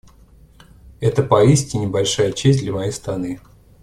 [0.99, 3.39] Это поистине большая честь для моей страны.